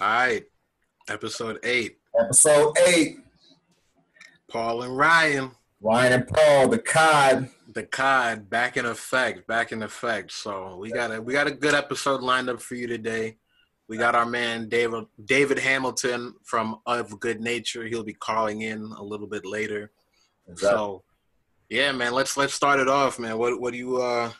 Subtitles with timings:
[0.00, 0.44] All right,
[1.10, 1.98] episode eight.
[2.18, 3.18] Episode eight.
[4.50, 5.50] Paul and Ryan.
[5.82, 7.50] Ryan and Paul, the COD.
[7.74, 10.32] The COD back in effect, back in effect.
[10.32, 13.36] So we got a we got a good episode lined up for you today.
[13.88, 17.84] We got our man David David Hamilton from Of Good Nature.
[17.84, 19.90] He'll be calling in a little bit later.
[20.48, 20.78] Exactly.
[20.78, 21.02] So
[21.68, 23.36] yeah, man, let's let's start it off, man.
[23.36, 24.32] What what do you uh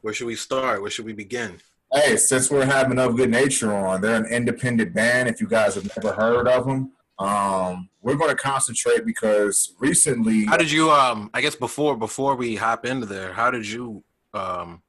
[0.00, 0.82] where should we start?
[0.82, 1.60] Where should we begin?
[1.94, 5.28] Hey, since we're having Of Good Nature on, they're an independent band.
[5.28, 10.46] If you guys have never heard of them, um, we're going to concentrate because recently.
[10.46, 10.90] How did you?
[10.90, 14.82] Um, I guess before before we hop into there, how did you um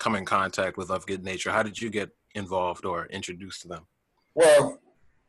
[0.00, 1.50] come in contact with Of Good Nature?
[1.50, 3.86] How did you get involved or introduced to them?
[4.34, 4.80] Well,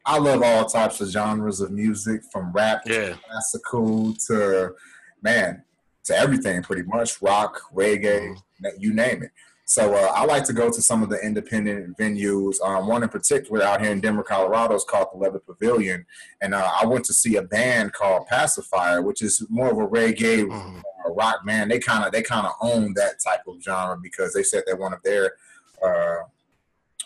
[0.05, 3.09] I love all types of genres of music, from rap yeah.
[3.09, 4.75] to classical to
[5.21, 5.63] man
[6.03, 8.67] to everything, pretty much rock, reggae, mm-hmm.
[8.77, 9.31] you name it.
[9.71, 12.59] So uh, I like to go to some of the independent venues.
[12.61, 16.05] Um, one in particular out here in Denver, Colorado, is called the Levitt Pavilion,
[16.41, 19.87] and uh, I went to see a band called Pacifier, which is more of a
[19.87, 20.77] reggae mm-hmm.
[20.77, 21.71] uh, rock band.
[21.71, 24.77] They kind of they kind of own that type of genre because they said that
[24.77, 25.35] one of their
[25.81, 26.23] uh,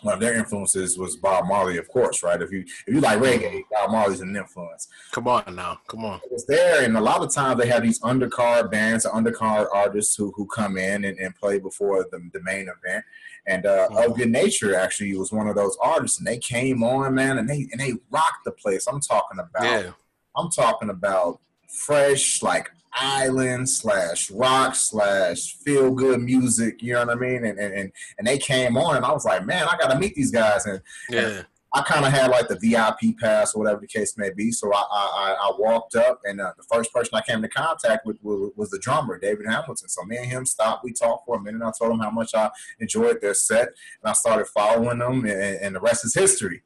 [0.01, 2.41] one of their influences was Bob Marley, of course, right?
[2.41, 4.87] If you if you like reggae, Bob Marley's an influence.
[5.11, 6.21] Come on now, come on.
[6.31, 10.31] It's there, and a lot of times they have these undercard bands, undercard artists who
[10.35, 13.05] who come in and, and play before the, the main event.
[13.47, 14.11] And uh, mm-hmm.
[14.11, 17.49] Of Good Nature actually was one of those artists, and they came on, man, and
[17.49, 18.87] they and they rocked the place.
[18.87, 19.91] I'm talking about, yeah.
[20.35, 26.81] I'm talking about fresh, like island slash rock slash feel good music.
[26.81, 27.45] You know what I mean?
[27.45, 30.15] And and and they came on, and I was like, man, I got to meet
[30.15, 30.65] these guys.
[30.65, 31.19] And yeah.
[31.19, 34.49] And I kind of had like the VIP pass or whatever the case may be.
[34.51, 38.05] So I I, I walked up, and uh, the first person I came into contact
[38.05, 39.89] with was, was, the drummer, David Hamilton.
[39.89, 40.85] So me and him stopped.
[40.85, 41.61] We talked for a minute.
[41.61, 45.57] I told him how much I enjoyed their set, and I started following them, and,
[45.61, 46.63] and the rest is history.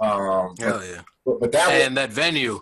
[0.00, 1.00] Um, Hell but, yeah!
[1.24, 2.60] But, but that and was, that venue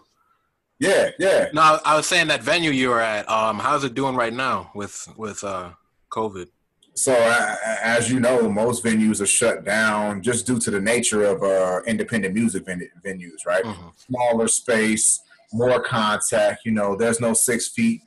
[0.80, 1.48] yeah, yeah.
[1.52, 3.28] No, I was saying that venue you were at.
[3.28, 5.70] Um, how's it doing right now with with uh,
[6.10, 6.48] COVID?
[6.94, 11.22] So, uh, as you know, most venues are shut down just due to the nature
[11.24, 13.62] of uh, independent music ven- venues, right?
[13.64, 13.88] Mm-hmm.
[13.96, 15.20] Smaller space,
[15.52, 16.64] more contact.
[16.64, 18.00] You know, there's no six feet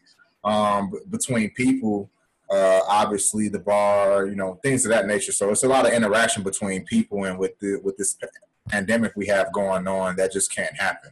[0.43, 2.09] um, between people.
[2.49, 5.31] Uh, obviously, the bar, you know, things of that nature.
[5.31, 8.17] So, it's a lot of interaction between people, and with the with this
[8.67, 11.11] pandemic we have going on, that just can't happen.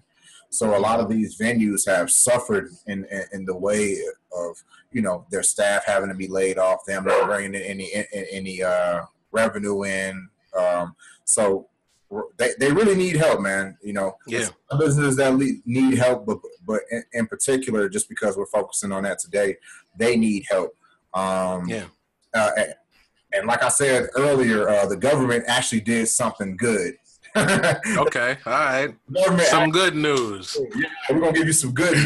[0.52, 3.98] So a lot of these venues have suffered in, in, in the way
[4.36, 4.58] of
[4.92, 7.90] you know their staff having to be laid off, them not bringing in any
[8.32, 9.02] any uh,
[9.32, 10.30] revenue in.
[10.58, 11.70] Um, so
[12.38, 13.78] they, they really need help, man.
[13.82, 15.34] You know, yeah, businesses that
[15.66, 19.56] need help, but but in, in, particular, just because we're focusing on that today,
[19.98, 20.76] they need help.
[21.14, 21.86] Um, yeah.
[22.34, 22.76] Uh, and,
[23.34, 26.96] and like I said earlier, uh, the government actually did something good
[27.38, 28.96] okay, all right.
[29.46, 30.58] some good news.
[30.76, 31.98] Yeah, we're gonna give you some good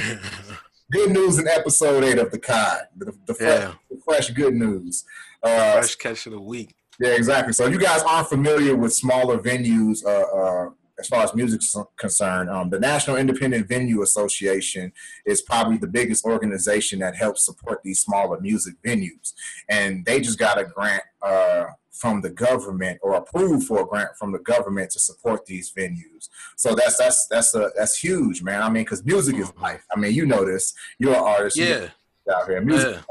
[0.91, 2.79] good news in episode eight of the COD.
[2.97, 3.73] The, the, fresh, yeah.
[3.89, 5.03] the fresh good news.
[5.41, 6.75] Uh, fresh catch of the week.
[6.99, 7.53] Yeah, exactly.
[7.53, 10.05] So you guys aren't familiar with smaller venues.
[10.05, 14.93] Uh, uh, as far as music is concerned, um, the National Independent Venue Association
[15.25, 19.33] is probably the biggest organization that helps support these smaller music venues,
[19.67, 24.09] and they just got a grant uh, from the government or approved for a grant
[24.17, 26.29] from the government to support these venues.
[26.57, 28.61] So that's that's that's a that's huge, man.
[28.61, 29.85] I mean, because music is life.
[29.95, 30.73] I mean, you know this.
[30.99, 31.57] You're an artist.
[31.57, 31.87] Yeah.
[32.33, 32.95] Out here, music.
[32.95, 33.01] Yeah.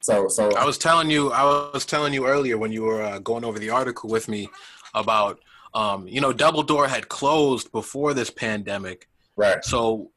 [0.00, 3.18] So so I was telling you, I was telling you earlier when you were uh,
[3.20, 4.48] going over the article with me
[4.94, 5.40] about,
[5.72, 9.08] um, you know, Double Door had closed before this pandemic.
[9.36, 9.64] Right.
[9.64, 10.10] So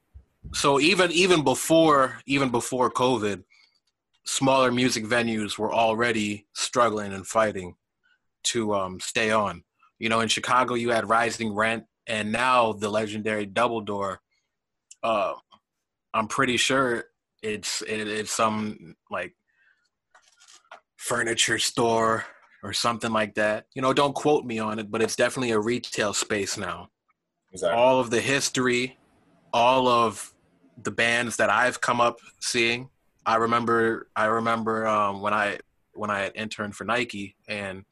[0.54, 3.44] so even even before even before COVID
[4.28, 7.76] smaller music venues were already struggling and fighting
[8.44, 9.64] to um, stay on.
[10.00, 14.20] You know, in Chicago, you had Rising Rent, and now the legendary Double Door.
[15.02, 15.34] Uh,
[16.14, 17.06] I'm pretty sure
[17.42, 19.34] it's it, it's some like
[20.98, 22.26] furniture store
[22.64, 23.66] or something like that.
[23.76, 26.90] You know, don't quote me on it, but it's definitely a retail space now.
[27.54, 27.80] Exactly.
[27.80, 28.98] All of the history,
[29.54, 30.34] all of
[30.84, 32.90] the bands that I've come up seeing
[33.28, 35.60] I remember I remember um, when I
[35.94, 37.84] when I had interned for Nike and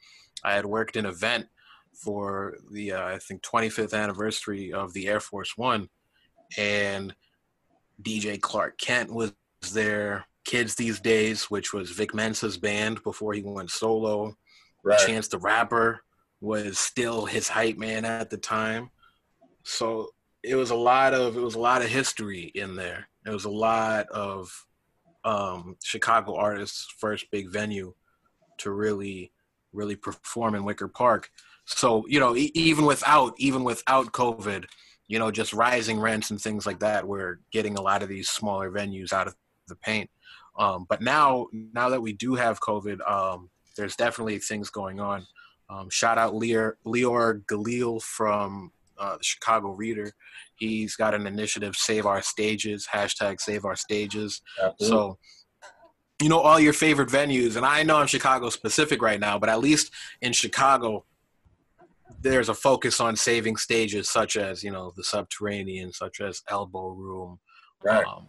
[0.44, 1.48] I had worked in an event
[1.94, 5.90] for the uh, I think 25th anniversary of the Air Force One,
[6.58, 7.14] and
[8.02, 9.34] DJ Clark Kent was
[9.74, 10.26] there.
[10.46, 14.38] Kids These Days, which was Vic Mensa's band before he went solo.
[14.84, 15.00] Right.
[15.00, 16.04] Chance the Rapper
[16.40, 18.92] was still his hype man at the time.
[19.64, 20.12] So
[20.44, 23.08] it was a lot of it was a lot of history in there.
[23.26, 24.52] It was a lot of
[25.26, 27.94] um, Chicago artists' first big venue
[28.60, 29.32] to really,
[29.74, 31.30] really perform in Wicker Park.
[31.66, 34.66] So you know, e- even without even without COVID,
[35.08, 38.30] you know, just rising rents and things like that, we're getting a lot of these
[38.30, 39.36] smaller venues out of
[39.68, 40.10] the paint.
[40.58, 45.26] Um, but now, now that we do have COVID, um, there's definitely things going on.
[45.70, 50.12] Um, shout out Leor, Leor Galil from uh, the Chicago Reader.
[50.56, 54.42] He's got an initiative, Save Our Stages, hashtag Save Our Stages.
[54.62, 54.88] Absolutely.
[54.88, 55.18] So,
[56.22, 59.50] you know, all your favorite venues, and I know I'm Chicago specific right now, but
[59.50, 61.06] at least in Chicago,
[62.22, 66.90] there's a focus on saving stages such as, you know, the Subterranean, such as Elbow
[66.90, 67.40] Room,
[67.84, 68.06] right.
[68.06, 68.28] um,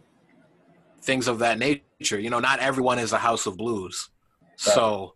[1.01, 2.19] things of that nature.
[2.19, 4.09] You know, not everyone is a House of Blues.
[4.41, 4.75] Right.
[4.75, 5.15] So,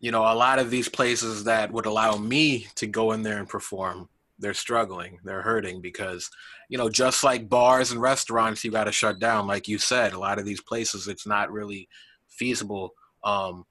[0.00, 3.38] you know, a lot of these places that would allow me to go in there
[3.38, 6.30] and perform, they're struggling, they're hurting because,
[6.68, 9.46] you know, just like bars and restaurants, you got to shut down.
[9.46, 11.88] Like you said, a lot of these places, it's not really
[12.28, 12.92] feasible
[13.24, 13.64] um,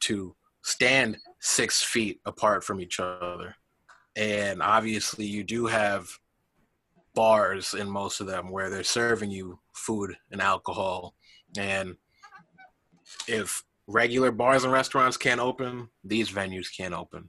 [0.00, 3.54] to stand six feet apart from each other.
[4.16, 6.08] And obviously, you do have
[7.14, 11.14] bars in most of them where they're serving you food and alcohol.
[11.56, 11.96] And
[13.28, 17.28] if regular bars and restaurants can't open, these venues can't open.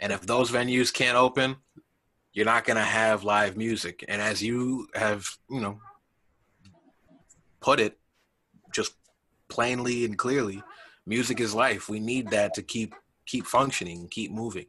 [0.00, 1.56] And if those venues can't open,
[2.34, 4.04] you're not going to have live music.
[4.08, 5.80] And as you have, you know,
[7.60, 7.96] put it
[8.72, 8.94] just
[9.48, 10.62] plainly and clearly,
[11.06, 11.88] music is life.
[11.88, 12.94] We need that to keep
[13.26, 14.66] keep functioning, keep moving.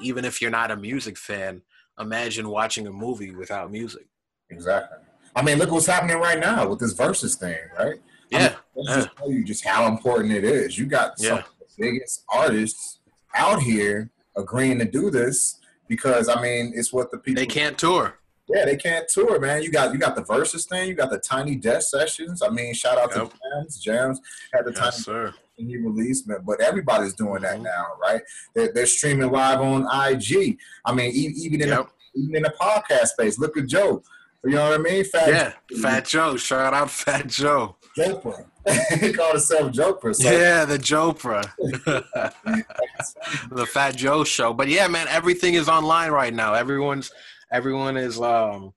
[0.00, 1.62] Even if you're not a music fan,
[1.98, 4.06] imagine watching a movie without music.
[4.50, 4.98] Exactly.
[5.34, 7.96] I mean, look what's happening right now with this Verzuz thing, right?
[8.30, 8.54] Yeah.
[8.54, 10.78] I mean, just tell you just how important it is.
[10.78, 11.42] You got some yeah.
[11.42, 13.00] of the biggest artists
[13.34, 17.78] out here agreeing to do this because I mean it's what the people they can't
[17.78, 18.18] tour.
[18.48, 19.62] Yeah, they can't tour, man.
[19.62, 22.42] You got you got the Verzuz thing, you got the Tiny Desk sessions.
[22.42, 23.30] I mean, shout out yep.
[23.30, 23.78] to Jams.
[23.78, 24.20] Jams
[24.52, 25.34] had the yes, Tiny sir.
[25.56, 26.38] he released, man.
[26.46, 27.64] But everybody's doing that mm-hmm.
[27.64, 28.22] now, right?
[28.54, 30.58] They're, they're, streaming live on IG.
[30.84, 31.88] I mean, even in yep.
[32.14, 33.38] the, even in the podcast space.
[33.38, 34.02] Look at Joe.
[34.44, 35.04] You know what I mean?
[35.04, 35.82] Fat yeah, Joe.
[35.82, 36.36] Fat Joe.
[36.36, 37.76] Shout out Fat Joe.
[37.98, 38.46] Jopra.
[39.00, 40.14] he called himself Jopra.
[40.14, 40.30] So.
[40.30, 41.42] Yeah, the Jopra.
[43.50, 44.52] the Fat Joe show.
[44.52, 46.54] But yeah, man, everything is online right now.
[46.54, 47.12] Everyone's
[47.52, 48.72] everyone is um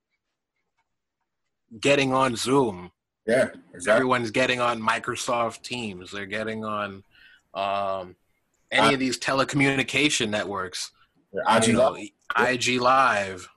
[1.80, 2.92] getting on Zoom.
[3.26, 3.92] Yeah, exactly.
[3.92, 6.12] Everyone's getting on Microsoft Teams.
[6.12, 7.04] They're getting on
[7.54, 8.16] um,
[8.72, 10.92] any I, of these telecommunication networks.
[11.34, 12.10] Yeah, IG, you know, Live.
[12.38, 13.50] IG Live.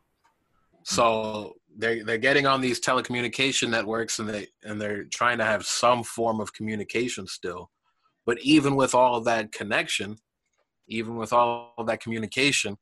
[0.85, 5.65] So they're they're getting on these telecommunication networks and they and they're trying to have
[5.65, 7.71] some form of communication still.
[8.25, 10.19] But even with all that connection
[10.89, 12.77] even with all that communication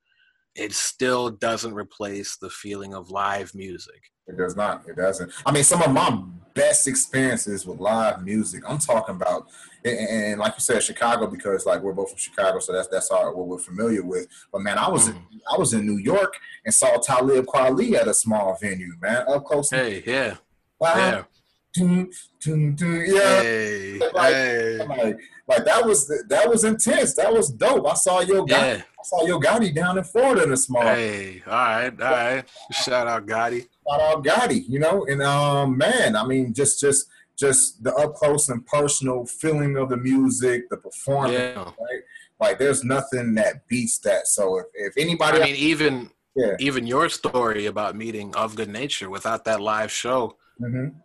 [0.55, 5.53] it still doesn't replace the feeling of live music it does not it doesn't i
[5.53, 6.23] mean some of my
[6.55, 9.47] best experiences with live music i'm talking about
[9.85, 13.11] and, and like you said chicago because like we're both from chicago so that's that's
[13.11, 15.17] all what we're familiar with but man i was mm.
[15.17, 19.25] in, i was in new york and saw Talib Kweli at a small venue, man,
[19.29, 19.71] up close.
[19.71, 20.37] Hey, yeah,
[20.79, 20.97] wow.
[20.97, 21.23] yeah.
[21.73, 22.11] Dun,
[22.45, 24.79] dun, dun, yeah, hey, like, hey.
[24.79, 27.15] Like, like, that was that was intense.
[27.15, 27.87] That was dope.
[27.87, 28.49] I saw Yo Gotti.
[28.49, 28.83] Yeah.
[28.83, 30.83] I saw Yo Gotti down in Florida in a small.
[30.83, 32.45] Hey, all right, all right.
[32.73, 33.69] Shout out Gotti.
[33.89, 34.65] Shout out Gotti.
[34.69, 37.07] You know, and um, man, I mean, just just
[37.39, 41.63] just the up close and personal feeling of the music, the performance, yeah.
[41.63, 42.03] right?
[42.41, 44.27] Like, there's nothing that beats that.
[44.27, 46.57] So if, if anybody, I mean, even yeah.
[46.59, 50.97] even your story about meeting of good nature without that live show mm-hmm.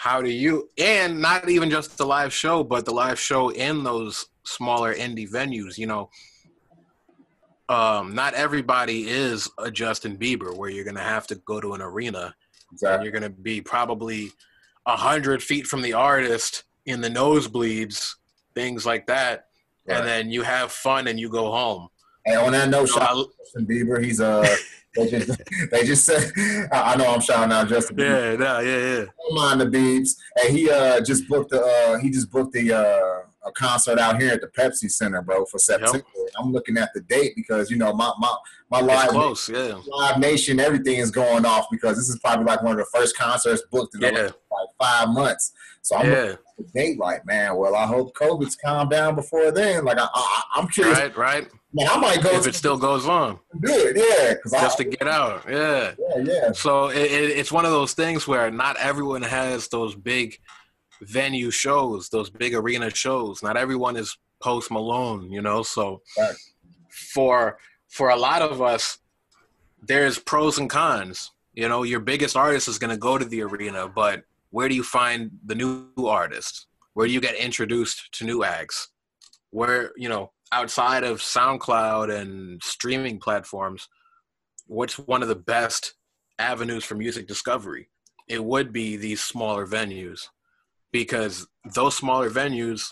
[0.00, 3.84] How do you and not even just the live show but the live show in
[3.84, 6.08] those smaller indie venues you know
[7.68, 11.82] um, not everybody is a justin bieber where you're gonna have to go to an
[11.82, 12.34] arena
[12.72, 12.94] exactly.
[12.94, 14.32] and you're gonna be probably
[14.86, 18.14] a hundred feet from the artist in the nosebleeds
[18.54, 19.48] things like that
[19.86, 19.98] right.
[19.98, 21.90] and then you have fun and you go home
[22.26, 24.02] and on that note, Justin Bieber.
[24.02, 24.46] He's uh
[24.96, 26.32] they just they just said
[26.72, 27.98] I know I'm shouting out Justin.
[27.98, 29.04] Yeah, no, yeah, yeah.
[29.04, 30.16] Don't mind the Biebs.
[30.42, 34.20] And he uh just booked the uh he just booked the uh a concert out
[34.20, 36.02] here at the Pepsi Center, bro, for September.
[36.14, 36.28] Yep.
[36.38, 38.34] I'm looking at the date because you know my my
[38.70, 39.80] my live close, yeah.
[39.86, 43.16] live nation, everything is going off because this is probably like one of the first
[43.16, 44.22] concerts booked in yeah.
[44.22, 45.52] like five months.
[45.82, 46.34] So I'm yeah.
[46.60, 49.84] Looking at the date like, man, well, I hope COVID's calmed down before then.
[49.84, 50.98] Like I, I I'm curious.
[50.98, 51.48] Right, right.
[51.72, 53.38] Man, I might go if it still goes on.
[53.60, 54.34] Do it, yeah.
[54.60, 55.92] Just I, to get out, yeah.
[55.98, 56.52] Yeah, yeah.
[56.52, 60.36] So it, it, it's one of those things where not everyone has those big
[61.02, 63.42] venue shows, those big arena shows.
[63.42, 65.62] Not everyone is Post Malone, you know.
[65.62, 66.34] So right.
[67.12, 68.98] for for a lot of us,
[69.82, 71.30] there's pros and cons.
[71.54, 74.74] You know, your biggest artist is going to go to the arena, but where do
[74.74, 76.66] you find the new artists?
[76.94, 78.88] Where do you get introduced to new acts?
[79.50, 83.88] Where you know outside of SoundCloud and streaming platforms,
[84.66, 85.94] what's one of the best
[86.38, 87.88] avenues for music discovery?
[88.28, 90.28] It would be these smaller venues
[90.92, 92.86] because those smaller venues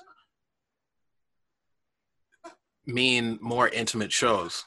[2.87, 4.65] mean more intimate shows.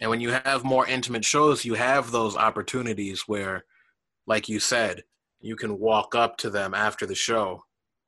[0.00, 3.64] And when you have more intimate shows, you have those opportunities where,
[4.26, 5.04] like you said,
[5.42, 7.64] you can walk up to them after the show,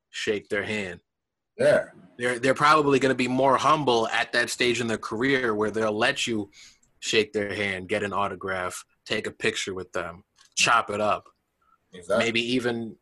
[0.09, 1.01] shake their hand.
[1.57, 1.85] Yeah.
[2.17, 5.71] They're they're probably going to be more humble at that stage in their career where
[5.71, 6.49] they'll let you
[6.99, 10.23] shake their hand, get an autograph, take a picture with them,
[10.55, 11.25] chop it up.
[11.93, 12.25] Exactly.
[12.25, 12.95] Maybe even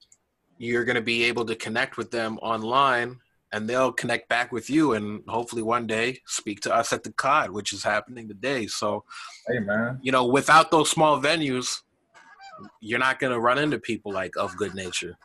[0.57, 3.19] you're going to be able to connect with them online
[3.51, 7.13] and they'll connect back with you and hopefully one day speak to us at the
[7.13, 8.65] COD, which is happening today.
[8.65, 9.03] So,
[9.47, 11.81] hey man, you know, without those small venues,
[12.81, 15.15] you're not going to run into people like of good nature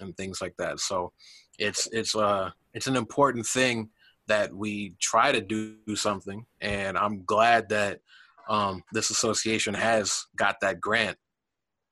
[0.00, 0.80] and things like that.
[0.80, 1.12] So,
[1.58, 3.90] it's it's uh it's an important thing
[4.28, 8.00] that we try to do something, and I'm glad that
[8.48, 11.16] um, this association has got that grant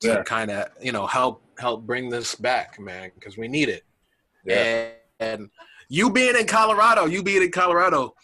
[0.01, 0.23] to yeah.
[0.23, 3.85] kind of you know help help bring this back, man, because we need it.
[4.45, 4.57] Yeah.
[5.21, 5.51] And, and
[5.89, 8.15] you being in Colorado, you being in Colorado,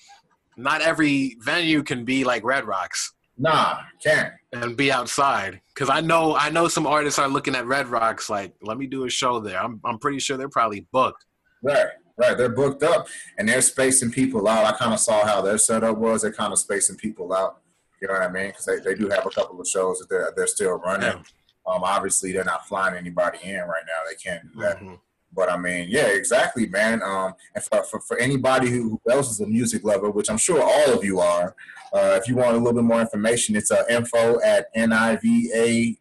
[0.57, 3.15] not every venue can be like Red Rocks.
[3.39, 4.33] Nah, can't.
[4.53, 5.61] And be outside.
[5.75, 8.87] Cause I know I know some artists are looking at Red Rocks like, let me
[8.87, 9.59] do a show there.
[9.59, 11.25] I'm I'm pretty sure they're probably booked.
[11.63, 11.87] Right,
[12.19, 12.37] right.
[12.37, 13.07] They're booked up
[13.39, 14.67] and they're spacing people out.
[14.67, 16.23] I kind of saw how their setup was.
[16.23, 17.61] They're kind of spacing people out.
[18.01, 18.49] You know what I mean?
[18.49, 21.07] Because they, they do have a couple of shows that they're they're still running.
[21.09, 21.23] Yeah.
[21.67, 24.09] Um, obviously they're not flying anybody in right now.
[24.09, 24.77] They can't do that.
[24.79, 24.95] Mm-hmm.
[25.35, 27.03] But I mean, yeah, exactly, man.
[27.03, 30.63] Um, and for, for, for anybody who, else is a music lover, which I'm sure
[30.63, 31.57] all of you are,
[31.93, 35.97] uh, if you want a little bit more information, it's uh, info at nivassoc.org.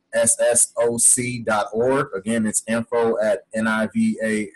[2.15, 4.49] Again, it's info at nivassoc.org.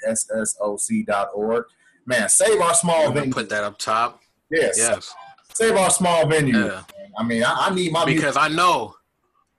[2.05, 3.33] Man, save our small venue.
[3.33, 4.21] Put that up top.
[4.51, 4.77] Yes.
[4.77, 5.13] Yes.
[5.53, 6.65] Save our small venue.
[6.65, 6.83] Yeah.
[7.17, 8.41] I mean, I, I need my because music.
[8.41, 8.95] I know,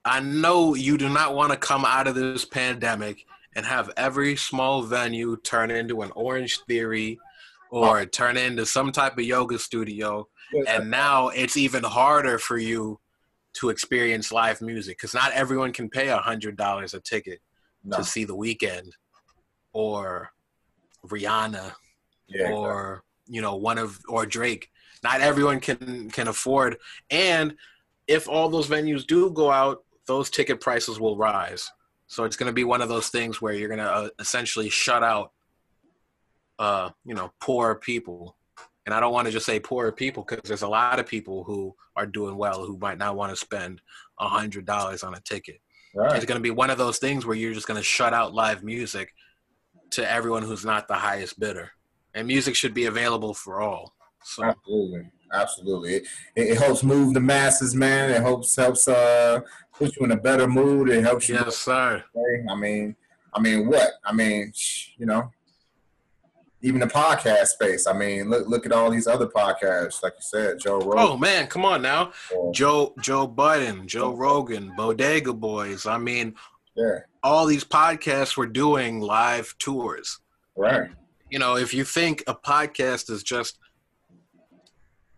[0.05, 4.37] I know you do not want to come out of this pandemic and have every
[4.37, 7.19] small venue turn into an Orange Theory
[7.71, 10.29] or turn into some type of yoga studio.
[10.69, 13.01] And now it's even harder for you
[13.55, 17.41] to experience live music because not everyone can pay a hundred dollars a ticket
[17.83, 17.97] no.
[17.97, 18.91] to see the Weeknd
[19.73, 20.31] or
[21.07, 21.73] Rihanna
[22.29, 23.35] yeah, or exactly.
[23.35, 24.71] you know one of or Drake.
[25.03, 26.77] Not everyone can can afford,
[27.11, 27.55] and
[28.07, 31.71] if all those venues do go out, those ticket prices will rise.
[32.07, 34.69] So it's going to be one of those things where you're going to uh, essentially
[34.69, 35.33] shut out,
[36.59, 38.37] uh, you know, poor people.
[38.85, 41.43] And I don't want to just say poor people because there's a lot of people
[41.43, 43.81] who are doing well who might not want to spend
[44.21, 45.61] a hundred dollars on a ticket.
[45.95, 46.15] Right.
[46.15, 48.35] It's going to be one of those things where you're just going to shut out
[48.35, 49.13] live music
[49.93, 51.71] to everyone who's not the highest bidder.
[52.15, 53.95] And music should be available for all.
[54.23, 54.45] So.
[54.45, 55.95] Absolutely, absolutely.
[55.95, 58.11] It, it, helps move the masses, man.
[58.11, 59.41] It helps helps uh,
[59.79, 60.89] puts you in a better mood.
[60.89, 61.37] It helps you.
[61.37, 62.03] Yes, sir.
[62.51, 62.97] I mean,
[63.35, 63.91] I mean, what?
[64.05, 64.53] I mean,
[64.97, 65.31] you know,
[66.63, 67.87] even the podcast space.
[67.87, 70.99] I mean, look look at all these other podcasts, like you said, Joe Rogan.
[70.99, 72.51] Oh man, come on now, yeah.
[72.53, 75.87] Joe Joe Budden, Joe Rogan, Bodega Boys.
[75.87, 76.35] I mean,
[76.75, 80.21] yeah, all these podcasts were doing live tours.
[80.57, 80.91] Right.
[81.31, 83.59] You know, if you think a podcast is just,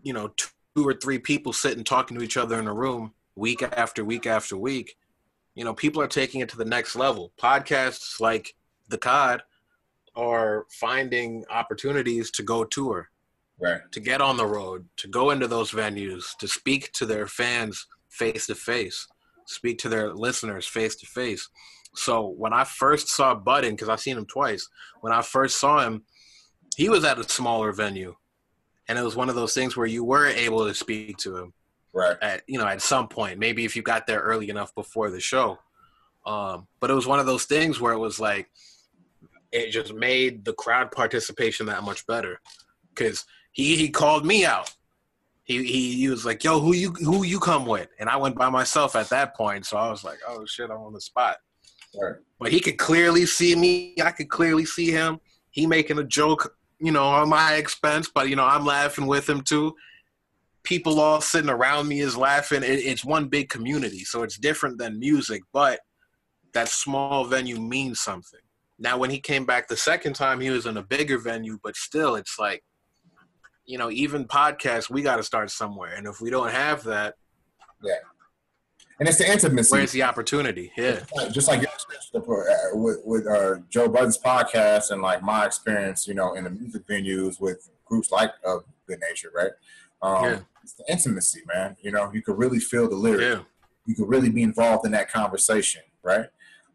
[0.02, 3.62] you know, two or three people sitting talking to each other in a room, week
[3.62, 4.97] after week after week,
[5.54, 7.33] you know, people are taking it to the next level.
[7.40, 8.54] Podcasts like
[8.88, 9.42] the COD
[10.16, 13.09] are finding opportunities to go tour,
[13.61, 13.80] right?
[13.92, 17.87] To get on the road, to go into those venues, to speak to their fans
[18.09, 19.07] face to face,
[19.47, 21.49] speak to their listeners face to face.
[21.95, 24.68] So when I first saw Budden, because I've seen him twice,
[25.00, 26.02] when I first saw him,
[26.76, 28.14] he was at a smaller venue,
[28.88, 31.52] and it was one of those things where you were able to speak to him
[31.99, 32.17] right.
[32.23, 35.21] at you know at some point maybe if you got there early enough before the
[35.21, 35.59] show.
[36.26, 38.50] Um, but it was one of those things where it was like
[39.50, 42.40] it just made the crowd participation that much better.
[42.95, 44.71] Because he he called me out.
[45.45, 47.88] He, he he was like yo who you who you come with?
[47.99, 50.78] And i went by myself at that point so i was like oh shit i'm
[50.78, 51.38] on the spot.
[51.99, 52.17] Right.
[52.38, 53.95] but he could clearly see me.
[54.05, 55.21] I could clearly see him.
[55.50, 59.28] He making a joke you know on my expense but you know i'm laughing with
[59.28, 59.75] him too
[60.68, 62.62] people all sitting around me is laughing.
[62.62, 65.80] It, it's one big community, so it's different than music, but
[66.52, 68.40] that small venue means something.
[68.78, 71.75] Now, when he came back the second time, he was in a bigger venue, but
[71.75, 72.62] still, it's like,
[73.64, 77.14] you know, even podcasts, we got to start somewhere, and if we don't have that,
[77.82, 77.94] yeah.
[79.00, 79.70] And it's the intimacy.
[79.70, 80.72] Where's the opportunity?
[80.76, 81.04] Yeah.
[81.30, 82.20] Just like uh,
[82.72, 86.84] with, with uh, Joe Budden's podcast and like my experience, you know, in the music
[86.84, 89.52] venues with groups like of Good Nature, right?
[90.02, 90.38] Um, yeah.
[90.62, 91.76] It's the intimacy, man.
[91.81, 93.23] You know, you could really feel the lyrics.
[93.23, 93.43] Yeah.
[93.87, 96.26] You could really be involved in that conversation, right?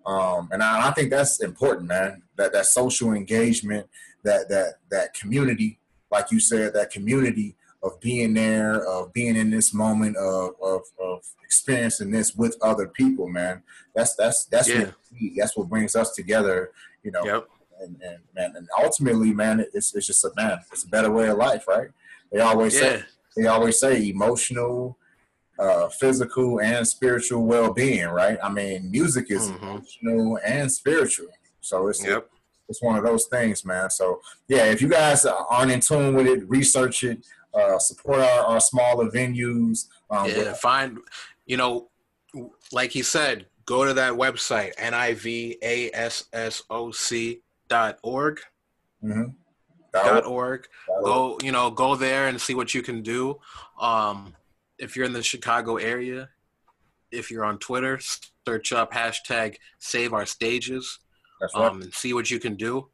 [0.06, 2.24] Um, and I, I, think that's important, man.
[2.36, 3.88] That that social engagement,
[4.24, 5.80] that that that community,
[6.12, 10.82] like you said, that community of being there, of being in this moment, of of,
[11.01, 13.63] of experiencing this with other people, man.
[13.96, 14.86] That's that's that's yeah.
[14.86, 14.96] what
[15.38, 16.72] that's what brings us together,
[17.03, 17.24] you know.
[17.24, 17.48] Yep.
[17.80, 20.60] And, and man, and ultimately, man, it's it's just a man.
[20.72, 21.89] It's a better way of life, right?
[22.32, 22.82] They always yeah.
[22.82, 23.03] say
[23.35, 24.97] they always say emotional,
[25.59, 28.37] uh, physical, and spiritual well being, right?
[28.43, 29.63] I mean, music is mm-hmm.
[29.63, 31.27] emotional and spiritual,
[31.61, 32.29] so it's yep.
[32.69, 33.89] it's one of those things, man.
[33.89, 37.25] So yeah, if you guys aren't in tune with it, research it.
[37.53, 39.85] Uh, support our, our smaller venues.
[40.09, 40.97] Um, yeah, find
[41.45, 41.89] you know,
[42.71, 45.51] like he said, go to that website, N-I-V-A-S-S-O-C
[47.69, 48.39] dot org.
[49.03, 49.29] Mm-hmm.
[49.93, 50.67] Dot org.
[50.88, 53.39] Go, you know, go there and see what you can do.
[53.79, 54.35] Um,
[54.79, 56.29] if you're in the Chicago area,
[57.12, 58.00] if you're on Twitter,
[58.47, 61.00] search up hashtag Save Our Stages,
[61.41, 61.53] right.
[61.53, 62.89] um, and see what you can do.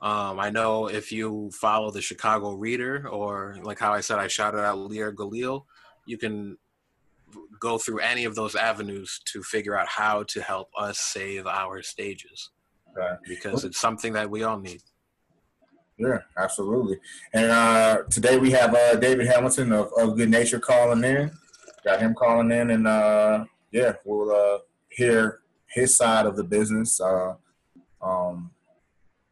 [0.00, 4.28] Um, I know if you follow the Chicago Reader, or like how I said, I
[4.28, 5.64] shouted out Leor Galil,
[6.06, 6.56] you can
[7.60, 11.82] go through any of those avenues to figure out how to help us save our
[11.82, 12.50] stages
[12.96, 13.18] right.
[13.28, 14.82] because it's something that we all need.
[16.00, 16.98] Yeah, absolutely.
[17.34, 21.30] And uh, today we have uh, David Hamilton of, of Good Nature calling in.
[21.84, 27.00] Got him calling in, and uh, yeah, we'll uh, hear his side of the business,
[27.00, 27.34] uh,
[28.02, 28.50] um,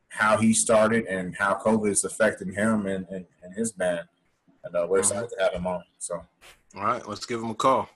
[0.09, 4.07] how he started, and how COVID is affecting him and, and, and his band.
[4.65, 5.83] And uh, we're excited to have him on.
[5.99, 6.23] So,
[6.77, 7.89] all right, let's give him a call.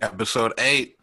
[0.00, 0.96] Episode eight,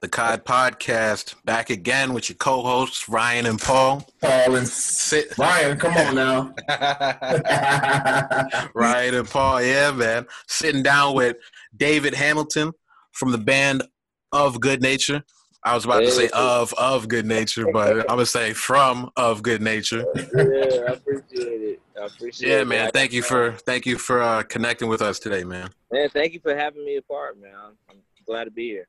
[0.00, 4.06] the COD podcast, back again with your co-hosts Ryan and Paul.
[4.20, 6.54] Paul and Sit- Ryan, come on now.
[8.74, 10.26] Ryan and Paul, yeah, man.
[10.46, 11.38] Sitting down with
[11.74, 12.72] David Hamilton
[13.12, 13.82] from the band
[14.30, 15.24] of Good Nature.
[15.64, 19.42] I was about to say of of Good Nature, but I'm gonna say from of
[19.42, 20.04] Good Nature.
[20.14, 21.80] Yeah, I appreciate it.
[21.98, 22.58] I appreciate yeah, it.
[22.58, 22.90] Yeah, man.
[22.92, 25.70] Thank you for thank you for uh, connecting with us today, man.
[25.90, 27.54] Man, thank you for having me apart, man.
[27.88, 28.88] I'm glad to be here.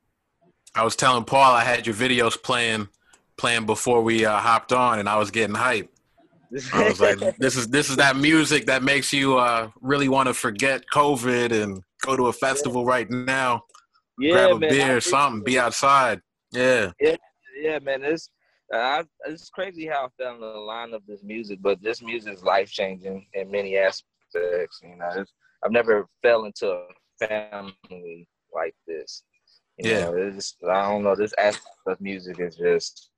[0.74, 2.88] I was telling Paul I had your videos playing
[3.36, 5.88] playing before we uh, hopped on, and I was getting hyped.
[6.72, 10.28] I was like, "This is this is that music that makes you uh, really want
[10.28, 12.88] to forget COVID and go to a festival yeah.
[12.88, 13.62] right now,
[14.18, 16.20] yeah, grab a man, beer, something, be outside."
[16.52, 17.16] Yeah, yeah,
[17.60, 18.04] yeah, man.
[18.04, 18.28] It's
[18.72, 22.34] uh, it's crazy how I fell in the line of this music, but this music
[22.34, 24.80] is life changing in many aspects.
[24.82, 25.24] You know,
[25.64, 29.22] I've never fell into a family like this.
[29.78, 30.00] You yeah.
[30.06, 31.14] know, it's I don't know.
[31.14, 33.10] This aspect of music is just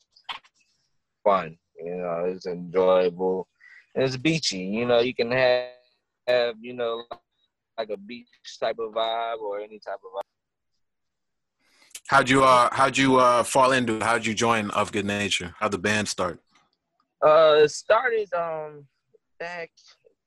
[1.24, 1.56] fun.
[1.82, 3.46] You know, it's enjoyable.
[3.94, 4.58] It's beachy.
[4.58, 5.68] You know, you can have,
[6.26, 7.04] have you know
[7.78, 8.26] like a beach
[8.60, 10.22] type of vibe or any type of vibe.
[12.08, 15.54] How'd you uh how'd you uh fall into how'd you join of good nature?
[15.58, 16.40] How'd the band start?
[17.24, 18.86] Uh it started um
[19.38, 19.70] back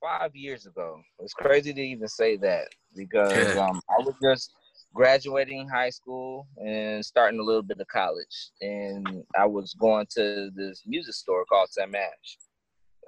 [0.01, 1.01] five years ago.
[1.19, 4.53] It's crazy to even say that because um I was just
[4.93, 8.51] graduating high school and starting a little bit of college.
[8.61, 12.37] And I was going to this music store called Sam Ash.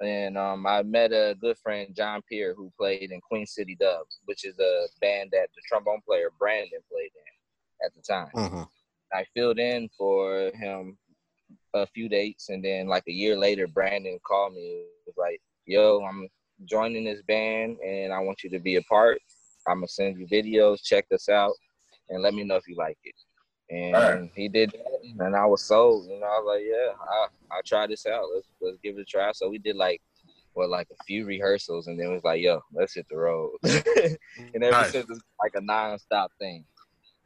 [0.00, 4.18] And um, I met a good friend, John Pierre, who played in Queen City Dubs,
[4.24, 8.30] which is a band that the trombone player Brandon played in at the time.
[8.34, 8.62] Mm-hmm.
[9.12, 10.98] I filled in for him
[11.74, 14.60] a few dates, and then like a year later, Brandon called me.
[14.60, 16.28] It was like, "Yo, I'm
[16.64, 19.20] joining this band, and I want you to be a part.
[19.68, 20.82] I'm gonna send you videos.
[20.82, 21.54] Check this out
[22.08, 23.14] and let me know if you like it.
[23.70, 24.30] And right.
[24.34, 26.06] he did that, and I was sold.
[26.06, 28.26] You know, I was like, yeah, I I try this out.
[28.34, 29.32] Let's let's give it a try.
[29.32, 30.02] So we did like
[30.54, 33.52] well, like a few rehearsals, and then it was like, yo, let's hit the road.
[33.64, 34.92] and ever nice.
[34.92, 36.64] since it's like a non-stop thing.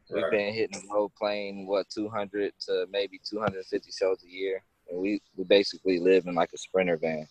[0.09, 0.31] We've right.
[0.31, 5.21] been hitting the road playing what 200 to maybe 250 shows a year, and we
[5.35, 7.27] we basically live in like a sprinter van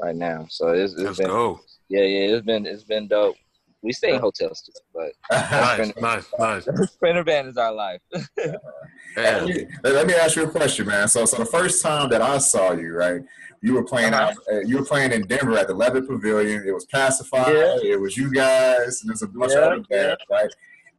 [0.00, 0.46] right now.
[0.48, 1.60] So it's, it's Let's been go.
[1.88, 3.36] yeah yeah it's been it's been dope.
[3.82, 5.12] We stay in hotels too, but
[5.50, 6.90] nice, nice, nice.
[6.92, 8.00] Sprinter van is our life.
[9.16, 11.06] let, me, let me ask you a question, man.
[11.08, 13.22] So, so the first time that I saw you, right?
[13.60, 14.32] You were playing uh-huh.
[14.32, 16.64] out, uh, you were playing in Denver at the Levitt Pavilion.
[16.66, 17.54] It was Pacified.
[17.54, 17.92] Yeah.
[17.92, 20.50] It was you guys, and there's a bunch yeah, of other bands, right?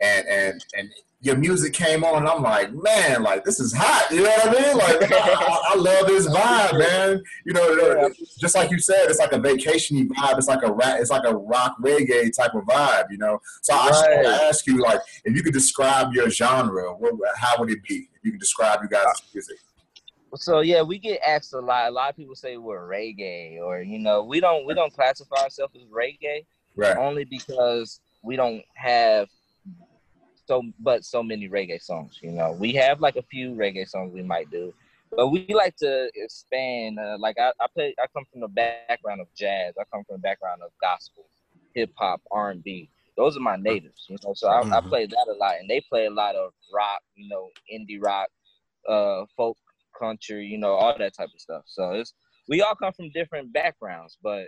[0.01, 0.89] And and and
[1.21, 4.08] your music came on, and I'm like, man, like this is hot.
[4.10, 4.77] You know what I mean?
[4.77, 7.21] Like I, I, love this vibe, man.
[7.45, 10.38] You know, just like you said, it's like a vacationy vibe.
[10.38, 13.05] It's like a rap, it's like a rock reggae type of vibe.
[13.12, 16.29] You know, so I just want to ask you, like, if you could describe your
[16.29, 18.08] genre, what, how would it be?
[18.15, 19.58] If you could describe you guys' music.
[20.36, 21.89] So yeah, we get asked a lot.
[21.89, 25.43] A lot of people say we're reggae, or you know, we don't we don't classify
[25.43, 26.45] ourselves as reggae,
[26.77, 26.95] right?
[26.95, 29.27] Only because we don't have
[30.49, 32.17] so but so many reggae songs.
[32.21, 34.73] You know, we have like a few reggae songs we might do,
[35.15, 36.97] but we like to expand.
[36.99, 39.75] Uh, like I, I play, I come from the background of jazz.
[39.79, 41.25] I come from the background of gospel,
[41.75, 42.89] hip hop, R and B.
[43.15, 44.07] Those are my natives.
[44.09, 44.73] You know, so I, mm-hmm.
[44.73, 47.01] I play that a lot, and they play a lot of rock.
[47.15, 48.29] You know, indie rock,
[48.88, 49.57] uh, folk
[49.97, 50.47] country.
[50.47, 51.63] You know, all that type of stuff.
[51.67, 52.12] So it's
[52.47, 54.47] we all come from different backgrounds, but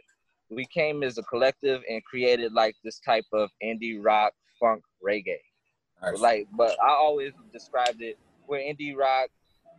[0.50, 5.38] we came as a collective and created like this type of indie rock funk reggae.
[6.02, 6.20] Nice.
[6.20, 9.30] Like, but I always described it we're indie rock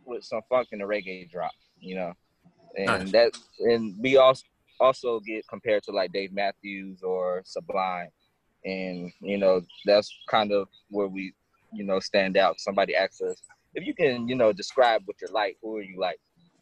[0.05, 2.13] with some funk and a reggae drop, you know,
[2.75, 3.11] and nice.
[3.11, 4.43] that and we also
[4.79, 8.09] also get compared to like Dave Matthews or Sublime,
[8.65, 11.33] and you know that's kind of where we
[11.71, 12.59] you know stand out.
[12.59, 13.41] Somebody asks us
[13.75, 16.19] if you can you know describe what you're like, who are you like?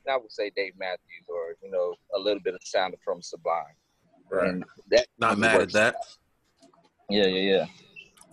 [0.10, 3.64] I would say Dave Matthews or you know a little bit of sound from Sublime.
[4.30, 4.50] Right.
[4.50, 5.96] And that not mad at that.
[7.10, 7.66] Yeah, yeah, yeah.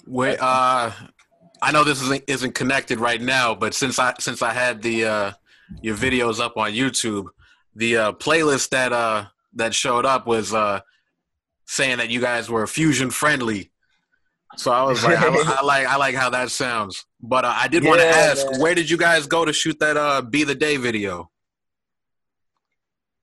[0.07, 0.93] Wait, uh,
[1.61, 5.05] I know this isn't isn't connected right now, but since I since I had the
[5.05, 5.33] uh,
[5.83, 7.27] your videos up on YouTube,
[7.75, 10.81] the uh, playlist that uh, that showed up was uh,
[11.67, 13.71] saying that you guys were fusion friendly.
[14.57, 17.05] So I was like, I, I, like I like how that sounds.
[17.21, 18.61] But uh, I did yeah, want to ask, man.
[18.61, 21.31] where did you guys go to shoot that uh, "Be the Day" video?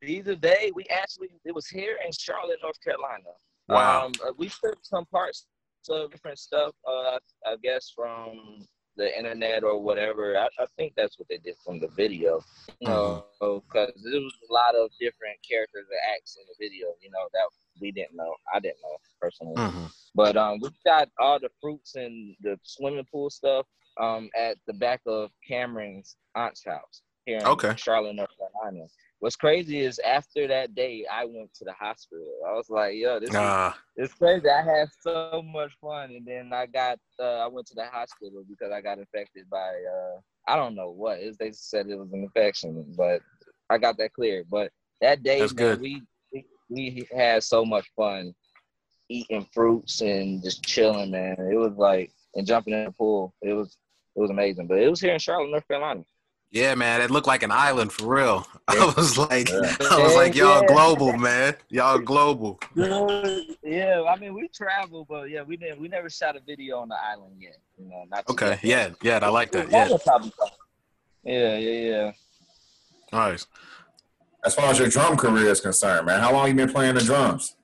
[0.01, 3.23] Be the Day, we actually it was here in Charlotte, North Carolina.
[3.67, 4.05] Wow.
[4.05, 5.47] Um, uh, we took some parts
[5.89, 6.73] of different stuff.
[6.87, 8.65] Uh, I guess from
[8.97, 10.37] the internet or whatever.
[10.37, 12.41] I, I, think that's what they did from the video.
[12.79, 14.11] You know, because mm-hmm.
[14.11, 16.87] there was a lot of different characters and acts in the video.
[17.01, 17.45] You know that
[17.81, 18.33] we didn't know.
[18.53, 19.55] I didn't know personally.
[19.55, 19.85] Mm-hmm.
[20.13, 23.65] But um, we got all the fruits and the swimming pool stuff
[23.97, 27.73] um at the back of Cameron's aunt's house here in okay.
[27.77, 28.85] Charlotte, North Carolina.
[29.25, 32.27] What's crazy is after that day, I went to the hospital.
[32.47, 36.27] I was like, "Yo, this uh, is it's crazy." I had so much fun, and
[36.27, 40.19] then I got uh, I went to the hospital because I got infected by uh,
[40.47, 41.21] I don't know what.
[41.21, 43.21] Is they said it was an infection, but
[43.71, 44.45] I got that cleared.
[44.47, 45.81] But that day, man, good.
[45.81, 46.03] we
[46.69, 48.31] we had so much fun
[49.09, 51.37] eating fruits and just chilling, man.
[51.51, 53.33] It was like and jumping in the pool.
[53.41, 53.75] It was
[54.15, 54.67] it was amazing.
[54.67, 56.03] But it was here in Charlotte, North Carolina.
[56.55, 58.47] Yeah, man, it looked like an island for real.
[58.69, 59.75] I was like, yeah.
[59.91, 60.67] I was like, y'all yeah.
[60.67, 61.53] global, man.
[61.67, 62.61] Y'all global.
[62.75, 65.81] Yeah, I mean, we travel, but yeah, we didn't.
[65.81, 67.57] We never shot a video on the island yet.
[67.77, 68.57] You know, not okay.
[68.63, 69.69] Yeah, yeah, I like that.
[69.69, 69.89] Yeah.
[71.25, 72.11] Yeah, yeah, yeah.
[73.11, 73.47] Nice.
[74.45, 77.01] As far as your drum career is concerned, man, how long you been playing the
[77.01, 77.57] drums?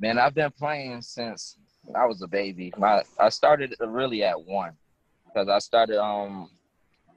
[0.00, 1.56] Man, I've been playing since
[1.94, 2.72] I was a baby.
[2.76, 4.72] My I started really at one
[5.24, 6.50] because I started um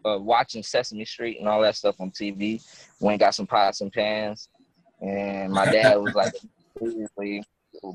[0.05, 2.63] uh, watching Sesame Street and all that stuff on TV.
[2.99, 4.49] Went got some pots and pans,
[5.01, 6.33] and my dad was like,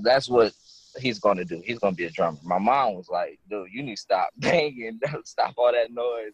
[0.03, 0.53] "That's what
[0.99, 1.62] he's going to do.
[1.64, 4.31] He's going to be a drummer." My mom was like, "Dude, you need to stop
[4.37, 6.33] banging, stop all that noise."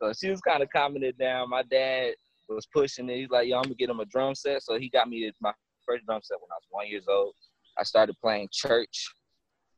[0.00, 1.50] So she was kind of calming it down.
[1.50, 2.14] My dad
[2.48, 3.16] was pushing it.
[3.16, 5.52] He's like, "Yo, I'm gonna get him a drum set." So he got me my
[5.86, 7.34] first drum set when I was one years old.
[7.76, 9.14] I started playing church.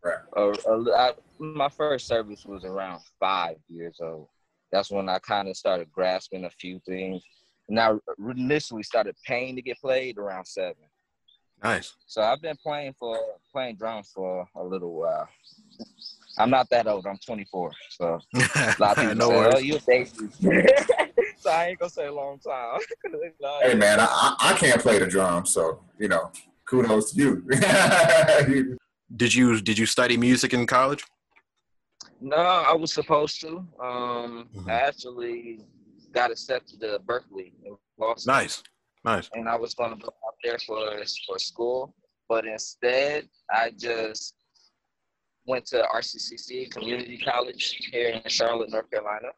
[0.03, 0.17] Right.
[0.35, 4.29] Uh, uh, I, my first service was around five years old
[4.73, 7.23] that's when I kind of started grasping a few things.
[7.69, 10.75] And I initially started paying to get played around seven.
[11.63, 11.95] Nice.
[12.07, 13.19] So I've been playing for
[13.53, 15.29] playing drums for a little while.
[16.39, 17.07] I'm not that old.
[17.07, 17.73] I'm 24.
[17.91, 19.55] So a lot of people no say, worries.
[19.55, 20.11] "Oh, you a baby."
[21.39, 22.81] so I ain't gonna say a long time.
[23.63, 26.31] hey man, I, I can't play the drums, so you know,
[26.65, 27.47] kudos to you.
[29.15, 31.05] did you did you study music in college?
[32.21, 33.59] No, I was supposed to.
[33.83, 34.69] Um, mm-hmm.
[34.69, 35.61] I actually
[36.13, 38.33] got accepted to Berklee in Boston.
[38.33, 38.63] Nice,
[39.05, 39.31] nice.
[39.35, 40.91] And I was going to go out there for
[41.27, 41.95] for school,
[42.29, 44.35] but instead, I just
[45.47, 49.29] went to RCCC Community College here in Charlotte, North Carolina,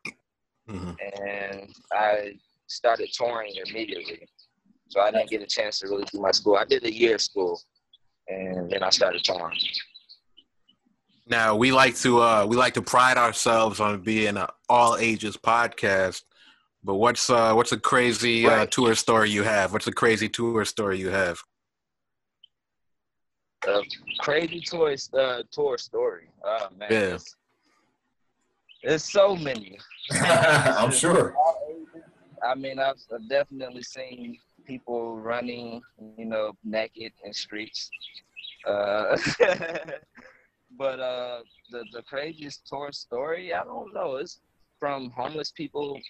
[0.68, 0.92] mm-hmm.
[1.24, 2.32] and I
[2.66, 4.26] started touring immediately.
[4.88, 6.56] So I didn't get a chance to really do my school.
[6.56, 7.60] I did a year of school,
[8.28, 9.58] and then I started touring.
[11.32, 15.34] Now we like to uh, we like to pride ourselves on being an all ages
[15.34, 16.24] podcast.
[16.84, 18.58] But what's uh, what's a crazy uh, right.
[18.60, 19.72] uh, tour story you have?
[19.72, 21.40] What's a crazy tour story you have?
[23.66, 23.80] A
[24.20, 26.28] crazy tour uh, tour story.
[26.44, 26.88] Oh man.
[26.90, 27.18] Yeah.
[28.84, 29.78] There's so many.
[30.12, 31.34] I'm sure.
[32.46, 35.80] I mean, I've, I've definitely seen people running,
[36.18, 37.90] you know, naked in streets.
[38.66, 39.16] Uh,
[40.82, 41.38] but uh,
[41.70, 44.16] the the craziest tour story, I don't know.
[44.16, 44.40] It's
[44.80, 46.00] from homeless people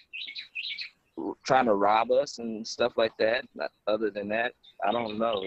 [1.45, 3.45] trying to rob us and stuff like that.
[3.85, 5.43] Other than that, I don't know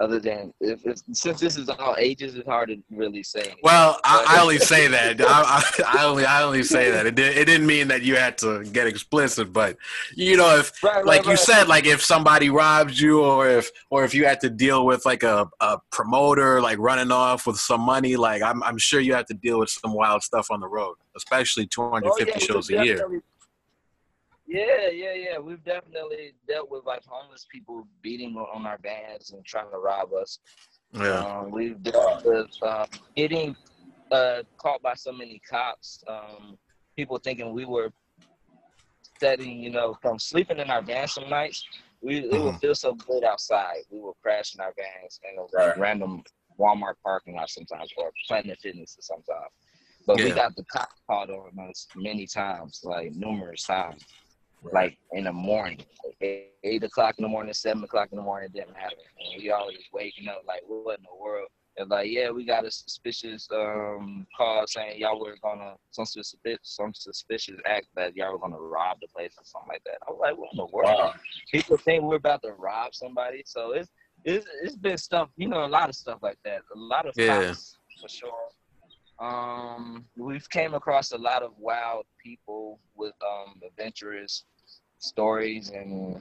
[0.00, 3.54] other than if, if, since this is all ages, it's hard to really say.
[3.62, 5.20] Well, I, I only say that.
[5.20, 7.06] I, I, I, only I only say that.
[7.06, 9.76] It, did, it didn't mean that you had to get explicit, but
[10.14, 11.32] you know, if right, like right.
[11.32, 14.86] you said, like if somebody robs you, or if or if you had to deal
[14.86, 19.00] with like a, a promoter like running off with some money, like I'm I'm sure
[19.00, 22.38] you have to deal with some wild stuff on the road, especially 250 oh, yeah,
[22.38, 23.22] shows a year.
[24.48, 25.38] Yeah, yeah, yeah.
[25.38, 30.14] We've definitely dealt with like homeless people beating on our vans and trying to rob
[30.14, 30.38] us.
[30.94, 31.18] Yeah.
[31.18, 33.54] Um, we've dealt with um, getting
[34.10, 36.02] uh, caught by so many cops.
[36.08, 36.56] Um,
[36.96, 37.90] people thinking we were
[39.20, 41.62] setting, you know, from sleeping in our vans some nights.
[42.00, 42.34] We mm-hmm.
[42.34, 42.56] it would mm-hmm.
[42.56, 43.82] feel so good outside.
[43.90, 45.78] We would crash in our vans and right.
[45.78, 46.22] random
[46.58, 49.52] Walmart parking lot sometimes or Planet Fitness sometimes.
[50.06, 50.24] But yeah.
[50.24, 54.06] we got the cops called on us many times, like numerous times
[54.72, 55.80] like in the morning,
[56.20, 58.96] eight, eight, o'clock in the morning, seven o'clock in the morning, it didn't matter.
[59.18, 61.48] And we always waking up like, what in the world?
[61.76, 66.58] And like, yeah, we got a suspicious um, call saying y'all were gonna some suspicious
[66.62, 69.98] some suspicious act that y'all were gonna rob the place or something like that.
[70.06, 70.98] I was like, what in the world?
[70.98, 71.14] Wow.
[71.52, 73.88] People think we're about to rob somebody, so it's
[74.24, 76.62] it's it's been stuff, you know, a lot of stuff like that.
[76.74, 77.54] A lot of yeah.
[78.00, 78.32] for sure.
[79.20, 84.44] Um, we've came across a lot of wild people with um, adventurous
[84.98, 86.20] stories and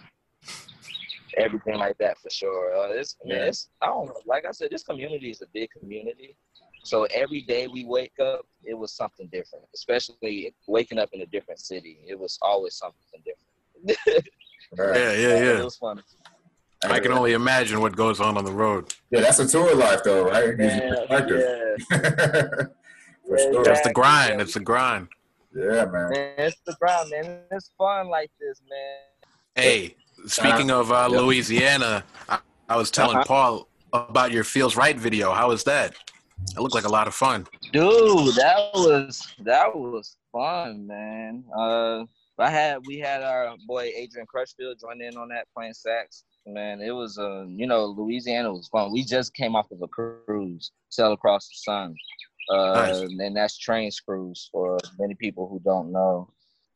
[1.37, 2.75] everything like that for sure.
[2.75, 3.35] Uh, it's, yeah.
[3.45, 4.15] it's I don't know.
[4.25, 6.35] Like I said, this community is a big community.
[6.83, 9.65] So every day we wake up, it was something different.
[9.75, 14.25] Especially waking up in a different city, it was always something different.
[14.77, 15.59] Yeah, yeah, yeah.
[15.59, 16.03] It was fun.
[16.83, 18.93] I can only imagine what goes on on the road.
[19.11, 20.55] Yeah, that's a tour life, though, right?
[20.59, 22.63] Yeah, yeah.
[23.27, 23.63] For sure.
[23.63, 24.41] That's the grind.
[24.41, 25.07] It's the grind.
[25.53, 26.09] Yeah, man.
[26.09, 26.33] man.
[26.37, 27.39] It's the grind, man.
[27.51, 29.63] It's fun like this, man.
[29.63, 31.21] Hey, speaking uh, of uh, yep.
[31.21, 33.25] Louisiana, I, I, was telling uh-huh.
[33.25, 35.31] Paul about your Feels Right video.
[35.33, 35.95] How was that?
[36.55, 37.47] It looked like a lot of fun.
[37.73, 41.43] Dude, that was that was fun, man.
[41.55, 42.03] Uh,
[42.39, 46.23] I had we had our boy Adrian Crutchfield join in on that playing sax.
[46.45, 48.91] Man, it was uh, you know, Louisiana was fun.
[48.91, 51.95] We just came off of a cruise, sail across the sun.
[52.49, 53.01] Uh, nice.
[53.01, 56.29] and that's train Cruise for many people who don't know.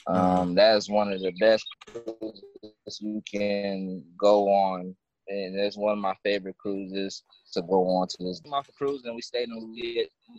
[0.08, 0.54] Um, mm-hmm.
[0.56, 4.96] that is one of the best cruises you can go on,
[5.28, 8.18] and it's one of my favorite cruises to go on to.
[8.20, 9.76] This off a cruise, and we stayed in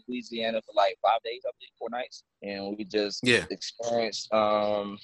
[0.08, 3.44] Louisiana for like five days, I think, four nights, and we just yeah.
[3.50, 4.98] experienced um,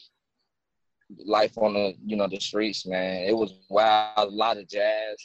[1.25, 2.85] life on the you know the streets.
[2.85, 5.17] Man, it was wild, a lot of jazz,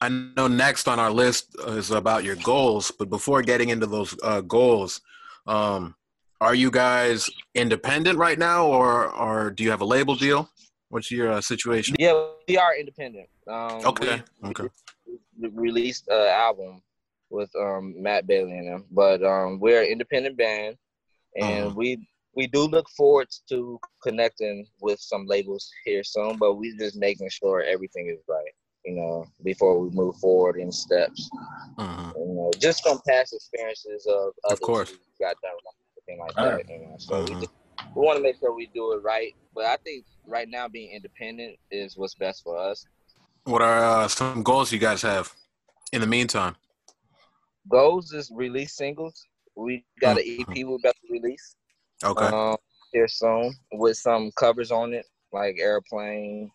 [0.00, 4.16] I know next on our list is about your goals, but before getting into those
[4.22, 5.02] uh, goals,
[5.46, 5.94] um,
[6.40, 10.48] are you guys independent right now, or or do you have a label deal?
[10.88, 11.96] What's your uh, situation?
[11.98, 13.28] Yeah, we are independent.
[13.46, 14.22] Um, okay.
[14.42, 14.68] We, okay.
[15.38, 16.82] We released an album
[17.28, 20.76] with um, Matt Bailey and them, but um, we're an independent band,
[21.36, 21.74] and uh-huh.
[21.76, 26.38] we we do look forward to connecting with some labels here soon.
[26.38, 30.72] But we're just making sure everything is right you know, before we move forward in
[30.72, 31.30] steps.
[31.78, 32.12] Uh-huh.
[32.16, 34.90] You know, just from past experiences of others of course.
[34.90, 35.52] who got done
[36.10, 36.68] everything like that.
[36.68, 37.26] You know, so uh-huh.
[37.28, 37.52] we, just,
[37.94, 39.34] we want to make sure we do it right.
[39.54, 42.86] But I think right now being independent is what's best for us.
[43.44, 45.32] What are uh, some goals you guys have
[45.92, 46.56] in the meantime?
[47.68, 49.26] Goals is release singles.
[49.56, 51.56] We got an EP we're about to release.
[52.02, 52.24] Okay.
[52.24, 52.56] Um,
[52.92, 56.50] here soon with some covers on it, like Airplane,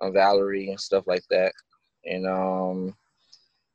[0.00, 1.52] on Valerie and stuff like that.
[2.04, 2.94] And um,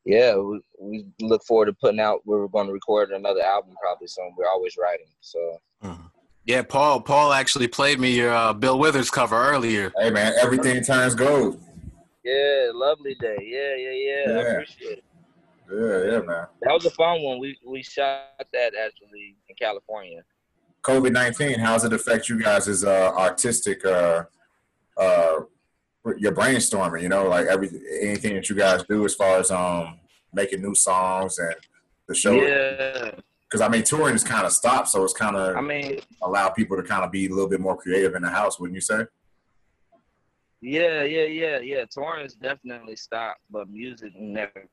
[0.06, 2.22] yeah, we, we look forward to putting out.
[2.26, 4.34] We're going to record another album probably soon.
[4.38, 5.58] We're always writing, so.
[5.84, 6.08] Mm-hmm.
[6.46, 7.00] Yeah, Paul.
[7.00, 9.94] Paul actually played me your uh, Bill Withers cover earlier.
[9.98, 11.62] Hey man, everything turns gold.
[12.26, 13.38] Yeah, lovely day.
[13.42, 14.24] Yeah, yeah, yeah.
[14.28, 14.40] yeah.
[14.40, 15.04] I appreciate it.
[15.72, 16.48] Yeah, yeah, man.
[16.62, 17.40] That was a fun one.
[17.40, 20.22] We we shot that actually in California.
[20.82, 24.24] COVID nineteen, how's it affect you guys' as uh, artistic uh,
[24.98, 25.40] uh,
[26.18, 27.70] your brainstorming, you know, like every
[28.02, 30.00] anything that you guys do as far as um
[30.34, 31.56] making new songs and
[32.08, 32.34] the show.
[32.34, 33.12] Yeah.
[33.50, 36.50] Because I mean, touring is kind of stopped, so it's kind of I mean allow
[36.50, 38.82] people to kind of be a little bit more creative in the house, wouldn't you
[38.82, 39.06] say?
[40.62, 41.86] Yeah, yeah, yeah, yeah.
[41.92, 44.66] Touring is definitely stopped, but music never.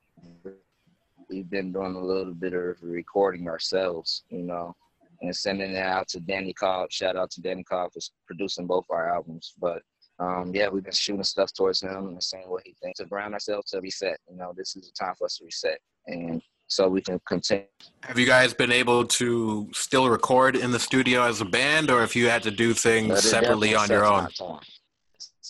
[1.28, 4.74] We've been doing a little bit of recording ourselves, you know.
[5.22, 6.90] and sending it out to Danny Cobb.
[6.90, 9.54] Shout out to Danny Cobb for producing both our albums.
[9.60, 9.82] But
[10.20, 13.32] um, yeah, we've been shooting stuff towards him and saying what he thinks to ground
[13.32, 14.18] ourselves to reset.
[14.30, 15.78] You know, this is a time for us to reset.
[16.06, 17.64] And so we can continue.
[18.02, 22.02] Have you guys been able to still record in the studio as a band, or
[22.02, 24.28] if you had to do things separately on your own?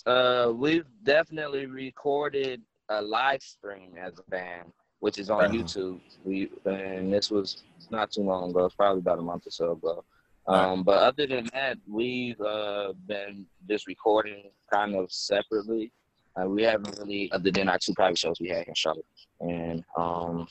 [0.05, 5.99] Uh, we've definitely recorded a live stream as a band, which is on YouTube.
[6.23, 8.65] We and this was not too long ago.
[8.65, 10.03] It's probably about a month or so ago.
[10.47, 15.91] Um, but other than that, we've uh, been just recording kind of separately.
[16.39, 19.05] Uh, we haven't really, other than our two private shows we had in Charlotte,
[19.41, 20.47] and um,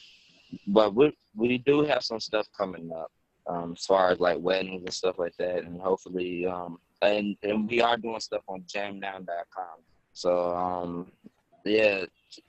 [0.67, 3.11] but we we do have some stuff coming up
[3.47, 7.69] um, as far as like weddings and stuff like that, and hopefully, um, and and
[7.69, 9.79] we are doing stuff on jamnow.com.
[10.13, 11.11] So um,
[11.65, 12.05] yeah,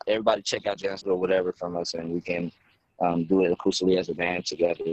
[0.08, 2.52] everybody check out Jamsville or whatever from us, and we can
[3.02, 4.84] um, do it acoustically as a band together.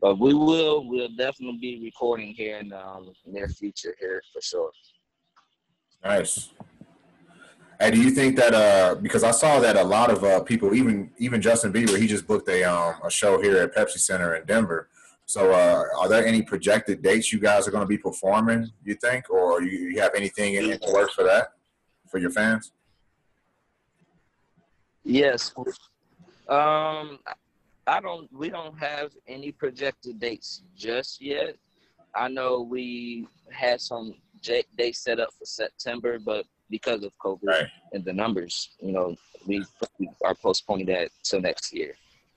[0.00, 4.40] But we will, we'll definitely be recording here in the um, near future here for
[4.40, 4.70] sure.
[6.04, 6.52] Nice.
[7.80, 10.74] Hey, do you think that uh because I saw that a lot of uh people,
[10.74, 14.34] even even Justin Bieber, he just booked a um a show here at Pepsi Center
[14.34, 14.88] in Denver.
[15.26, 18.70] So uh are there any projected dates you guys are going to be performing?
[18.84, 21.52] You think, or you, you have anything in, in the works for that
[22.10, 22.72] for your fans?
[25.04, 25.52] Yes.
[26.48, 27.18] Um,
[27.86, 28.30] I don't.
[28.32, 31.56] We don't have any projected dates just yet.
[32.14, 37.66] I know we had some dates set up for September, but because of COVID right.
[37.92, 39.64] and the numbers, you know, we,
[40.24, 41.94] are postponing that till next year.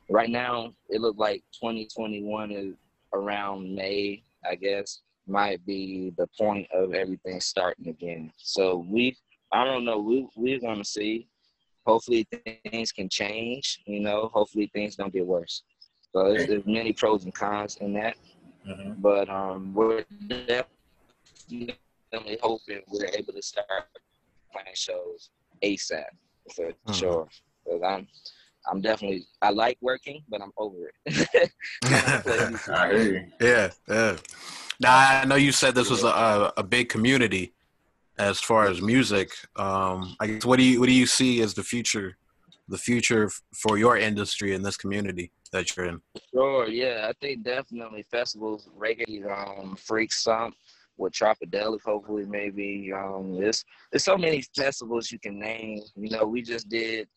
[0.10, 2.76] Right now, it looks like 2021 is
[3.14, 8.32] around May, I guess, might be the point of everything starting again.
[8.38, 9.16] So we,
[9.52, 11.28] I don't know, we, we're going to see.
[11.86, 12.28] Hopefully
[12.70, 15.64] things can change, you know, hopefully things don't get worse.
[16.14, 18.18] So there's, there's many pros and cons in that.
[18.68, 19.02] Mm-hmm.
[19.02, 21.76] But um, we're definitely
[22.42, 23.68] hoping we're able to start
[24.52, 25.30] playing shows
[25.64, 26.04] ASAP
[26.56, 26.94] for mm-hmm.
[26.94, 27.28] sure.
[27.64, 28.08] Because I'm,
[28.70, 31.52] I'm definitely I like working, but I'm over it.
[33.42, 34.18] yeah, yeah.
[34.80, 37.54] Now I know you said this was a, a big community
[38.18, 39.32] as far as music.
[39.56, 42.18] Um, I guess what do you what do you see as the future,
[42.68, 46.02] the future for your industry in this community that you're in?
[46.34, 50.54] Sure, yeah, I think definitely festivals, reggae, um, freak, some
[51.02, 52.92] with Tropidelic, hopefully maybe.
[52.94, 55.82] Um, there's there's so many festivals you can name.
[55.96, 57.08] You know, we just did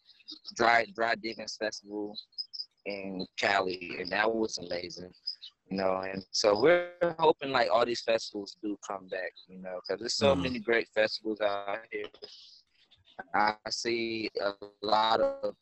[0.56, 2.16] Dry Dry Diggins Festival
[2.86, 5.12] in Cali, and that was amazing.
[5.70, 9.32] You know, and so we're hoping like all these festivals do come back.
[9.48, 12.06] You know, because there's so mm many great festivals out here.
[13.34, 15.54] I see a lot of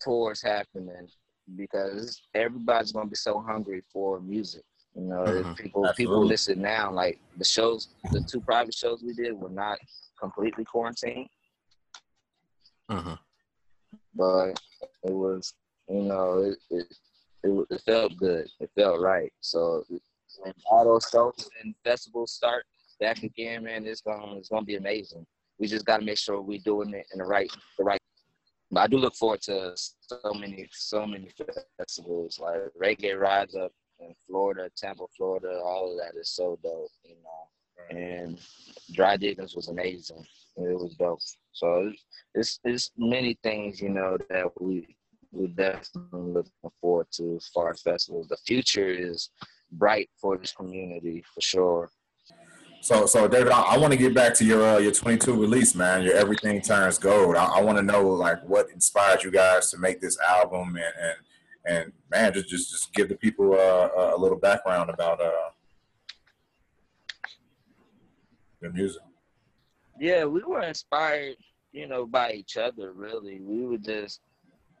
[0.00, 1.08] tours happening
[1.56, 4.62] because everybody's gonna be so hungry for music.
[4.94, 5.52] You know, mm-hmm.
[5.52, 6.04] people Absolutely.
[6.04, 6.90] people listen now.
[6.90, 9.78] Like the shows, the two private shows we did were not
[10.18, 11.28] completely quarantined,
[12.90, 13.14] mm-hmm.
[14.14, 14.60] but
[15.04, 15.54] it was
[15.88, 16.96] you know it, it
[17.44, 18.48] it, it felt good.
[18.60, 19.32] It felt right.
[19.40, 19.84] So
[20.38, 22.64] when all those shows and festivals start
[23.00, 25.26] back again, man, it's gonna it's gonna be amazing.
[25.58, 28.00] We just got to make sure we're doing it in the right the right.
[28.70, 31.30] But I do look forward to so many so many
[31.78, 36.90] festivals like Reggae Rise Up in Florida, Tampa, Florida, all of that is so dope,
[37.04, 37.96] you know.
[37.96, 38.38] And
[38.92, 40.24] Dry Diggins was amazing.
[40.56, 41.20] It was dope.
[41.52, 41.92] So
[42.34, 44.96] it's it's many things, you know, that we
[45.32, 48.28] we definitely looking forward to as far as festivals.
[48.28, 49.30] The future is
[49.72, 51.90] bright for this community for sure.
[52.80, 55.74] So, so David, I, I want to get back to your uh, your 22 release,
[55.74, 56.02] man.
[56.02, 57.36] Your Everything Turns Gold.
[57.36, 60.78] I, I want to know like what inspired you guys to make this album and,
[60.78, 61.16] and
[61.64, 65.50] and man, just just just give the people uh, a little background about uh,
[68.60, 69.02] the music.
[70.00, 71.36] Yeah, we were inspired,
[71.72, 72.92] you know, by each other.
[72.92, 74.20] Really, we would just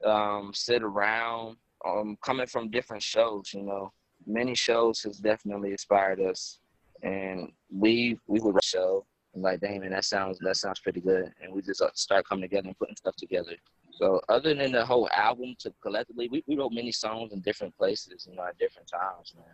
[0.04, 3.52] um, sit around, um, coming from different shows.
[3.52, 3.92] You know,
[4.26, 6.60] many shows has definitely inspired us,
[7.02, 11.62] and we we would show like, Damon, that sounds that sounds pretty good, and we
[11.62, 13.52] just uh, start coming together and putting stuff together.
[13.98, 17.76] So other than the whole album to collectively, we, we wrote many songs in different
[17.76, 19.44] places, you know, at different times, man.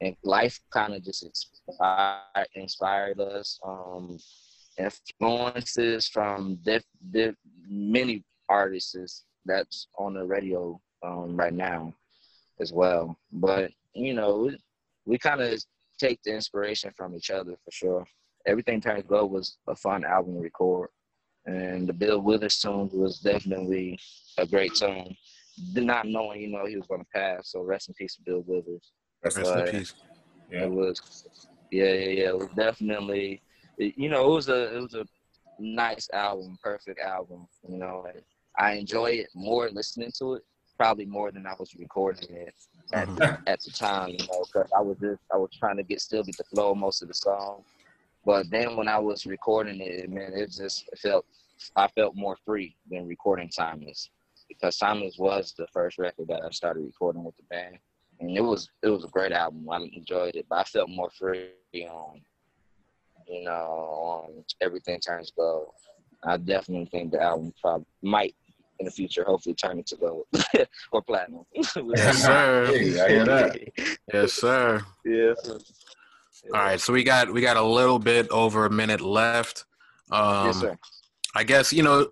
[0.00, 3.60] And life kind of just inspired, inspired us.
[3.64, 4.18] Um,
[4.78, 6.82] influences from diff,
[7.12, 7.36] diff,
[7.68, 11.94] many artists that's on the radio um, right now
[12.60, 13.16] as well.
[13.30, 14.50] But you know,
[15.04, 15.62] we, kind of
[15.98, 18.06] take the inspiration from each other for sure.
[18.46, 20.88] Everything Turns Gold was a fun album to record
[21.46, 23.98] and the Bill Withers tune was definitely
[24.38, 25.16] a great tune.
[25.74, 27.50] Did not knowing, you know, he was going to pass.
[27.50, 28.92] So rest in peace, Bill Withers.
[29.24, 29.94] Rest in peace.
[30.50, 30.64] Yeah.
[30.64, 31.26] It was,
[31.70, 32.28] yeah, yeah, yeah.
[32.28, 33.42] It was definitely,
[33.78, 35.04] you know, it was a, it was a
[35.58, 37.46] nice album, perfect album.
[37.68, 38.22] You know, and
[38.58, 40.42] I enjoy it more listening to it,
[40.76, 42.54] probably more than I was recording it
[42.92, 43.42] at, mm-hmm.
[43.46, 44.10] at the time.
[44.10, 46.72] You know, because I was just, I was trying to get still get the flow
[46.72, 47.62] of most of the song.
[48.24, 51.26] But then when I was recording it, man, it just it felt
[51.76, 54.10] I felt more free than recording Timeless
[54.48, 57.78] because Timeless was the first record that I started recording with the band,
[58.20, 59.68] and it was it was a great album.
[59.70, 61.50] I enjoyed it, but I felt more free
[61.88, 62.20] on
[63.26, 65.68] you know on Everything Turns Gold.
[66.24, 68.34] I definitely think the album probably might
[68.78, 70.26] in the future hopefully turn into gold
[70.92, 71.44] or platinum.
[71.54, 72.66] yes, sir.
[72.66, 73.98] Hey, I hear that.
[74.12, 74.82] yes, sir.
[75.04, 75.34] Yeah.
[76.46, 79.64] All right, so we got we got a little bit over a minute left.
[80.10, 80.78] Um, yes, sir.
[81.34, 82.08] I guess you know,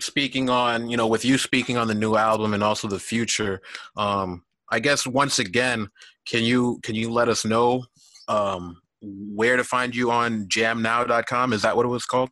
[0.00, 3.60] speaking on you know, with you speaking on the new album and also the future.
[3.96, 5.88] Um, I guess once again,
[6.26, 7.84] can you can you let us know
[8.28, 11.52] um, where to find you on jamnow.com?
[11.52, 12.30] Is that what it was called?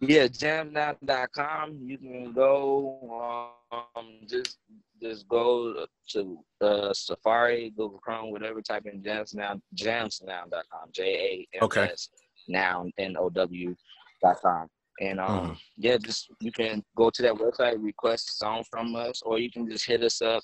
[0.00, 1.78] Yeah, jamnow.com.
[1.80, 4.58] You can go um, just
[5.02, 8.62] just go to uh, Safari, Google Chrome, whatever.
[8.62, 10.88] Type in jamsnow, jamsnow.com.
[10.92, 12.08] J A M S
[12.48, 13.74] now N O W
[14.22, 14.68] dot com.
[15.00, 15.58] And um, mm.
[15.76, 19.50] yeah, just you can go to that website, request a song from us, or you
[19.50, 20.42] can just hit us up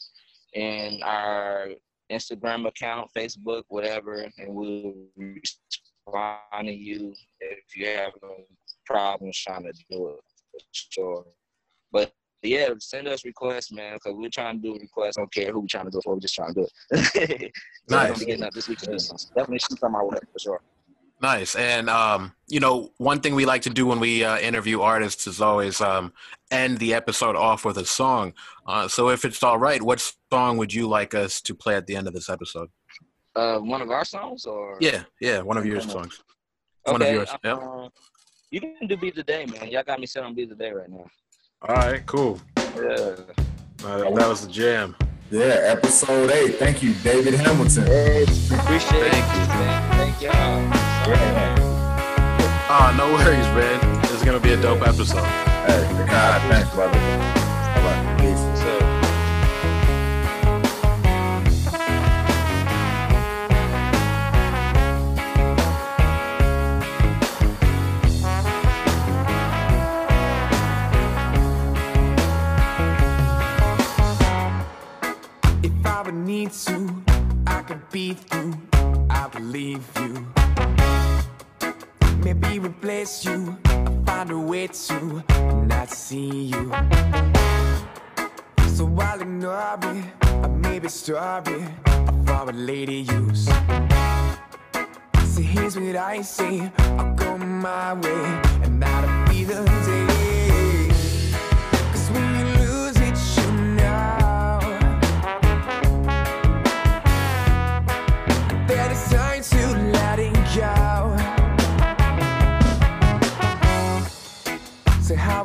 [0.54, 1.68] in our
[2.10, 8.12] Instagram account, Facebook, whatever, and we'll respond to you if you have
[8.86, 11.26] problems trying to do it for sure.
[12.42, 15.18] Yeah, send us requests, man, because we're trying to do requests.
[15.18, 16.14] I Don't care who we're trying to do it for.
[16.14, 17.52] We're just trying to do it.
[17.90, 18.24] nice.
[18.24, 18.78] getting up this week.
[18.80, 20.60] Definitely shoot on my way for sure.
[21.20, 21.56] Nice.
[21.56, 25.26] And, um, you know, one thing we like to do when we uh, interview artists
[25.26, 26.12] is always um,
[26.52, 28.34] end the episode off with a song.
[28.66, 31.88] Uh, so if it's all right, what song would you like us to play at
[31.88, 32.68] the end of this episode?
[33.34, 34.76] Uh, one of our songs or?
[34.80, 36.22] Yeah, yeah, one of your songs.
[36.86, 37.30] Okay, one of yours.
[37.42, 37.54] Yeah.
[37.54, 37.88] Uh,
[38.50, 39.68] you can do Be the Day, man.
[39.70, 41.04] Y'all got me set on Be the Day right now.
[41.60, 42.40] All right, cool.
[42.56, 43.16] Yeah.
[43.84, 44.94] Uh, that was the jam.
[45.28, 46.54] Yeah, episode eight.
[46.54, 47.84] Thank you, David Hamilton.
[47.84, 49.92] Hey, appreciate Thank it, man.
[49.98, 50.62] Thank y'all.
[51.08, 51.56] Yeah.
[52.70, 54.02] Oh, no worries, man.
[54.02, 55.24] This is gonna be a dope episode.
[55.24, 57.27] Hey, God, thanks, brother.
[76.48, 78.54] I can be through.
[79.10, 80.26] I believe you.
[82.24, 83.58] Maybe replace you.
[83.66, 85.22] I find a way to
[85.66, 86.72] not see you.
[88.66, 90.04] So I'll ignore it.
[90.22, 91.68] I maybe stop it.
[92.26, 93.44] a lady use.
[95.26, 96.72] So here's what I say.
[96.78, 98.24] I'll go my way,
[98.62, 100.27] and that'll be the day.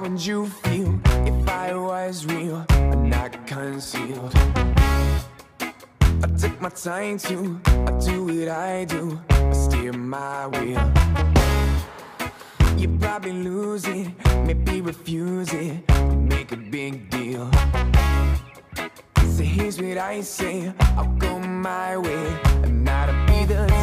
[0.04, 4.34] Would you feel if I was real and not concealed?
[5.62, 10.92] I took my time to, I do what I do, I steer my wheel.
[12.78, 14.12] You probably lose it,
[14.46, 17.50] maybe refuse it, make a big deal.
[19.16, 22.26] So here's what I say, I'll go my way,
[22.64, 23.83] and not be the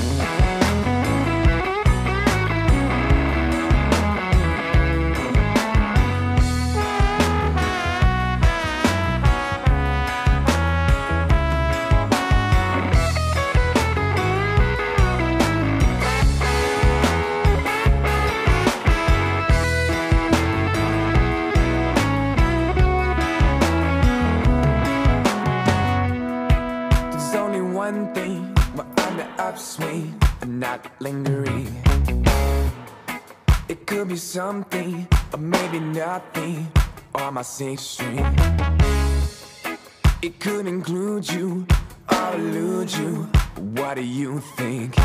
[34.31, 36.65] something, or maybe nothing,
[37.15, 38.25] on my sixth string.
[40.21, 41.67] It could include you,
[42.09, 43.29] or elude you.
[43.75, 44.95] What do you think?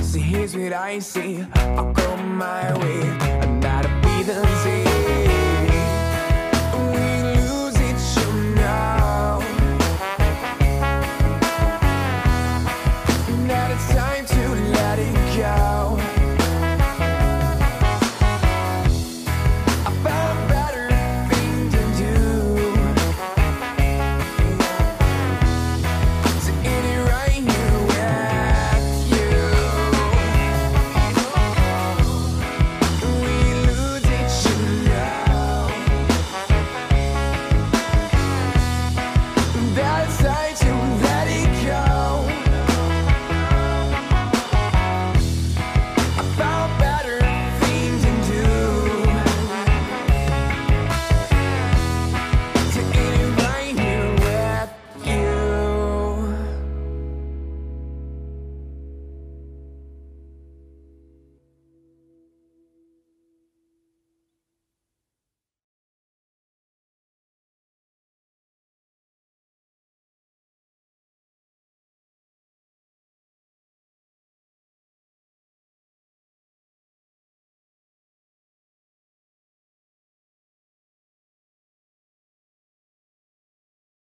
[0.00, 1.46] So here's what I say
[1.76, 3.02] I'll go my way,
[3.42, 4.89] and that'll be the day.